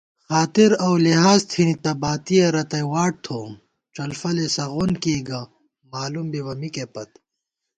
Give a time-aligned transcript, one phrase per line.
[0.27, 5.41] خاطر اؤ لحاظ تِھنی تہ باتِیَہ رتئ واٹ تھووُم * ڄلفَلے سغون کېئی گہ
[5.91, 7.09] مالُوم بِبہ مِکے پت